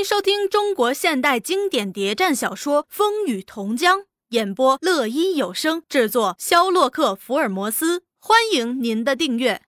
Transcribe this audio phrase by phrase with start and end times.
[0.00, 3.98] 迎收听中国现代经典谍战小说《风雨同江》，
[4.30, 8.02] 演播乐一有声制作，肖洛克福尔摩斯。
[8.18, 9.60] 欢迎您的订阅。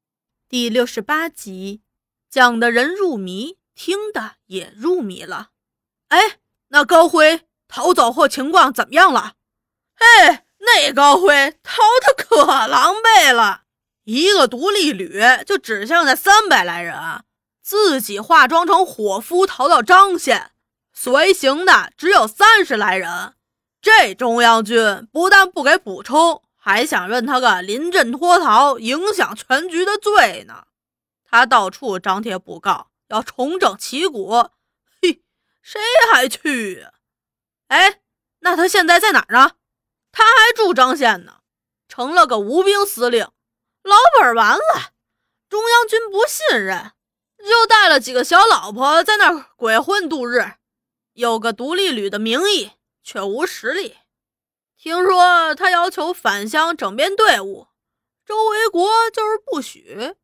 [0.49, 1.83] 第六十八集，
[2.31, 5.51] 讲的人入迷，听的也入迷了。
[6.09, 6.39] 哎，
[6.69, 9.35] 那高辉逃走后情况怎么样了？
[9.97, 13.65] 哎，那高辉逃的可狼狈了，
[14.05, 16.97] 一个独立旅就只剩下三百来人。
[17.63, 20.51] 自己化妆成伙夫逃到张县，
[20.93, 23.35] 随行的只有三十来人。
[23.81, 30.67] 这中央军不但不给补充，还想认他个临阵脱逃、影响全局的罪呢。
[31.25, 34.51] 他到处张贴布告，要重整旗鼓。
[35.01, 35.23] 嘿，
[35.63, 35.81] 谁
[36.13, 36.87] 还去？
[37.69, 38.01] 哎，
[38.41, 39.53] 那他现在在哪儿呢？
[40.13, 41.39] 他还住张县呢，
[41.89, 43.27] 成了个无兵司令。
[43.83, 44.93] 老本完了，
[45.49, 46.93] 中央军不信任。
[47.47, 50.55] 就带了几个小老婆在那儿鬼混度日，
[51.15, 53.97] 有个独立旅的名义，却无实力。
[54.77, 57.69] 听说他要求返乡整编队伍，
[58.25, 60.15] 周维国就是不许。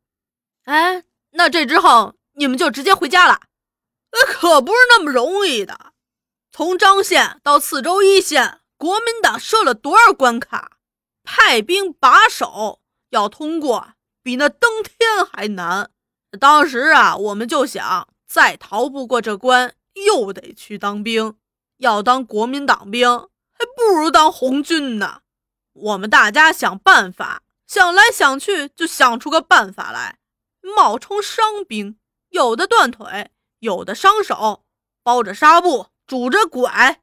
[0.65, 3.41] 哎，那这之后你们就直接回家了？
[4.11, 5.93] 那，可不是那么容易的。
[6.51, 10.79] 从张县到次州一线，国民党设了多少关卡？
[11.23, 15.91] 派兵把守，要通过比那登天还难。
[16.37, 21.35] 当时啊，我们就想，再逃不过这关，又得去当兵。
[21.77, 23.09] 要当国民党兵，
[23.53, 25.21] 还不如当红军呢。
[25.73, 30.19] 我们大家想办法，想来想去，就想出个办法来，
[30.61, 31.97] 冒充伤兵，
[32.29, 34.65] 有的断腿，有的伤手，
[35.01, 36.99] 包着纱布，拄着拐，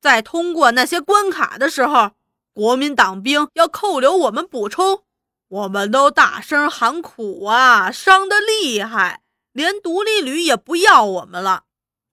[0.00, 2.12] 在通过那些关卡的时候，
[2.52, 5.02] 国民党兵要扣留我们补充。
[5.50, 11.64] 我们都大声喊苦啊，伤得厉害，连独立旅也不要我们了。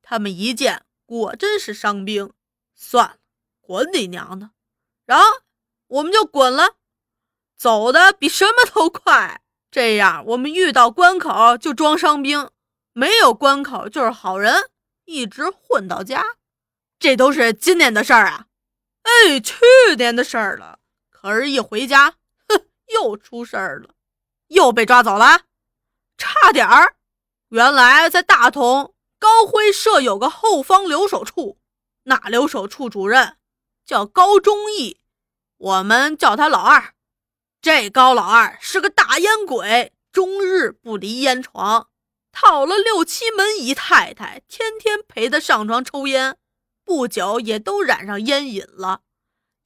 [0.02, 2.32] 他们一见，果真是伤兵，
[2.74, 3.16] 算了，
[3.62, 4.50] 滚你娘的！
[5.06, 5.26] 然后
[5.86, 6.78] 我们就滚了，
[7.56, 9.42] 走的比什么都快。
[9.70, 12.50] 这样，我们遇到关口就装伤兵，
[12.94, 14.72] 没有关口就是好人，
[15.06, 16.26] 一直混到家。
[16.98, 18.48] 这都是今年的事儿啊！
[19.04, 19.56] 哎，去
[19.95, 20.80] 年的事儿了。
[21.11, 22.16] 可是，一回家。
[22.93, 23.89] 又出事儿了，
[24.48, 25.42] 又被抓走了，
[26.17, 26.95] 差点儿。
[27.49, 31.58] 原来在大同高辉设有个后方留守处，
[32.03, 33.37] 那留守处主任
[33.86, 34.99] 叫高忠义，
[35.58, 36.93] 我们叫他老二。
[37.61, 41.89] 这高老二是个大烟鬼，终日不离烟床，
[42.31, 46.37] 讨了六七门姨太太，天天陪他上床抽烟，
[46.83, 49.02] 不久也都染上烟瘾了。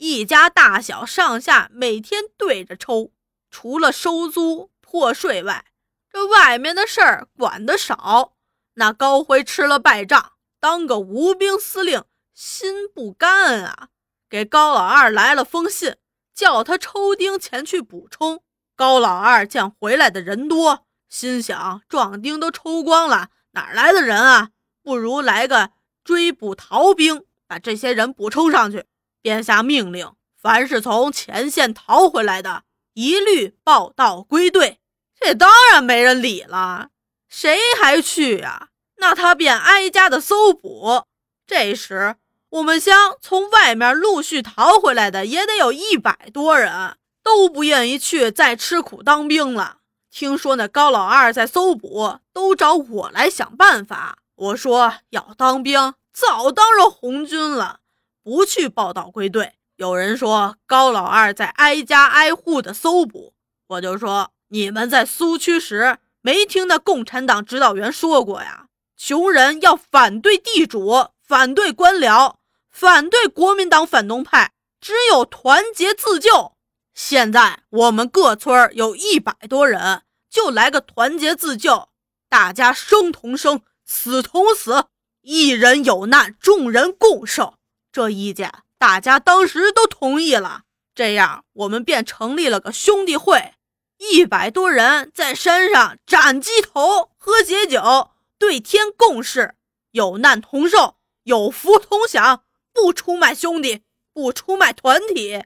[0.03, 3.11] 一家大小上下每天对着抽，
[3.51, 5.63] 除了收租破税外，
[6.11, 8.33] 这外面的事儿管得少。
[8.73, 12.03] 那高辉吃了败仗，当个无兵司令，
[12.33, 13.89] 心不甘啊！
[14.27, 15.95] 给高老二来了封信，
[16.33, 18.41] 叫他抽丁前去补充。
[18.75, 24.49] 高老二见回来的人多，心想壮丁都抽光了，哪来的人啊？
[24.81, 25.69] 不如来个
[26.03, 28.85] 追捕逃兵，把这些人补充上去。
[29.21, 34.79] 便下命令，凡是从前线逃回来的，一律报到归队。
[35.19, 36.89] 这当然没人理了，
[37.29, 38.69] 谁还去呀？
[38.97, 41.03] 那他便挨家的搜捕。
[41.45, 42.15] 这时，
[42.49, 49.77] 我们乡从外面陆续逃回来的也得有一百多人，都不愿意去再吃苦当兵了。
[50.09, 54.17] 听说那高老二在搜捕，都找我来想办法。
[54.35, 57.80] 我说要当兵，早当上红军了。
[58.23, 59.53] 不去报道归队。
[59.77, 63.33] 有人说高老二在挨家挨户的搜捕，
[63.67, 68.67] 我就说你们在苏区时没听那共产党指导员说过呀？
[68.95, 72.35] 穷人要反对地主，反对官僚，
[72.69, 76.53] 反对国民党反动派，只有团结自救。
[76.93, 81.89] 现在我们各村有一百多人，就来个团结自救，
[82.29, 84.85] 大家生同生，死同死，
[85.21, 87.55] 一人有难，众人共受。
[87.91, 90.63] 这意见大家当时都同意了，
[90.95, 93.53] 这样我们便成立了个兄弟会，
[93.97, 99.55] 一百多人在山上斩鸡头、喝解酒，对天共事，
[99.91, 102.43] 有难同受，有福同享，
[102.73, 103.83] 不出卖兄弟，
[104.13, 105.43] 不出卖团体。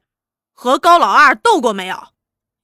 [0.54, 1.96] 和高老二斗过没有？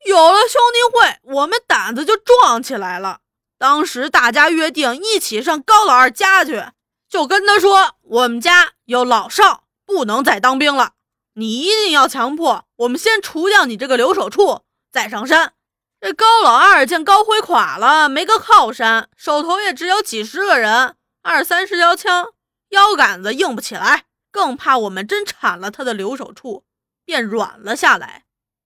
[0.06, 3.20] 有了兄弟会，我们胆子就壮起来了。
[3.58, 6.64] 当时大家约定一起上高老二家去，
[7.10, 9.66] 就跟他说，我们家有老少。
[9.92, 10.94] 不能再当兵了，
[11.34, 15.54] 你一定要强迫我们先除掉你这个留守处，再上山。
[16.00, 22.30] 这高老二见高辉垮了，没个靠山，手头也只有几十个人，二三十条枪，
[22.70, 26.64] 腰杆子硬不起来，更怕我们真铲了他的留守处，
[27.04, 28.24] 便软了下来。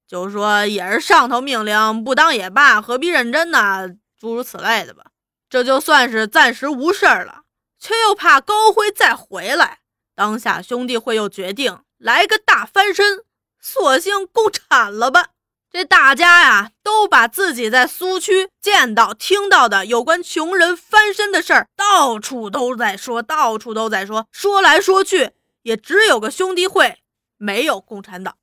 [0.08, 3.90] 就说也是上头命令，不当也罢，何必认真呢？
[4.20, 5.06] 诸如此类的吧。
[5.50, 7.42] 这就算是暂时无事了，
[7.80, 9.80] 却又怕高辉再回来。
[10.16, 13.24] 当下兄弟会又决定来个大翻身，
[13.60, 15.28] 索性共产了吧。
[15.70, 25.32] 这大家呀，都把自己在苏区见到、听到的有关穷人翻身的事儿，到处都在说，到处都在说，说来说去，
[25.64, 27.00] 也只有个兄弟会，
[27.38, 28.38] 没有共产党。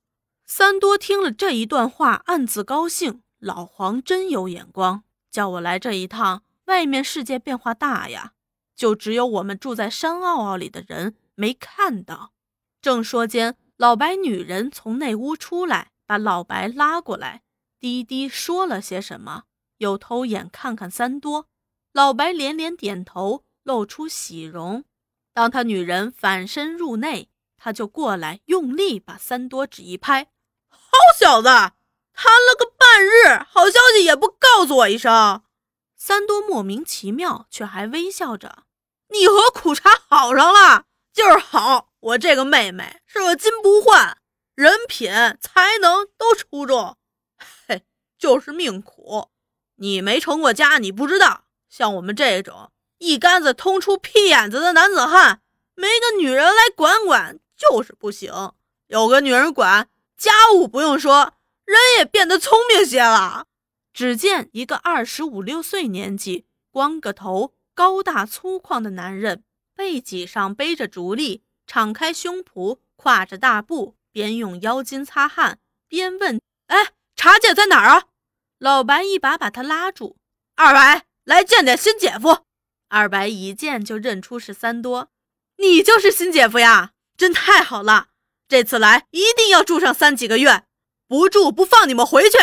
[0.45, 3.23] 三多听了这一段话，暗自高兴。
[3.39, 6.43] 老黄真有眼光，叫我来这一趟。
[6.67, 8.33] 外面世界变化大呀，
[8.77, 12.33] 就只有我们住在山坳坳里的人没看到。
[12.81, 15.89] 正说间，老白女人从内屋出来。
[16.07, 17.43] 把老白拉过来，
[17.81, 19.45] 低低说了些什么，
[19.79, 21.49] 又偷眼看看三多。
[21.93, 24.85] 老白连连点头，露出喜容。
[25.33, 30.29] 当他女人反身入内，他就过来，用力把三多指一拍
[30.69, 30.79] ：“好
[31.19, 35.43] 小子，谈了个半日，好消息也不告诉我一声。”
[35.97, 38.65] 三多莫名其妙，却还微笑着
[39.15, 40.85] ：“你和苦茶好上了，
[42.13, 44.19] 我这个妹妹是个金不换。”
[44.55, 45.11] 人品、
[45.41, 46.99] 才能都出众，
[47.67, 47.83] 嘿，
[48.19, 49.31] 就是命苦。
[49.77, 51.45] 你没成过家，你不知道。
[51.71, 55.41] 像我们这种一竿子通出屁眼子的男子汉，
[55.75, 58.53] 没个女人来管管就是不行。
[58.89, 59.89] 有个女人管，
[60.19, 61.33] 家务不用说，
[61.65, 63.47] 人也变得聪明些了。
[63.95, 69.45] 只见一个二十五六岁年纪、光个头、高大粗犷的男人，
[69.75, 73.97] 背脊上背着竹笠，敞开胸脯，跨着大步。
[74.13, 75.59] 边用腰巾擦汗，
[75.89, 76.39] 边问
[76.69, 78.09] ：“哎，茶姐在哪儿啊？”
[78.61, 80.19] 老白一把把他拉住
[80.55, 82.45] ：“二白，来见见新姐夫。”
[82.89, 85.09] 二白一见就认出是三多
[85.57, 86.93] ：“你就是新姐夫呀？
[87.17, 88.09] 真太好了！
[88.47, 90.65] 这次来一定要住上三几个月，
[91.09, 92.37] 不住不放你们回去。”